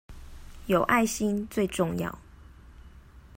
[0.65, 2.17] 有愛心最重要